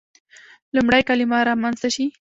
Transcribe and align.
لومړی 0.75 1.01
کلمه 1.09 1.37
رامنځته 1.49 1.87
شي. 1.95 2.05